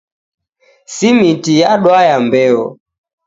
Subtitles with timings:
[0.93, 2.63] Simiti yadwaya mbeo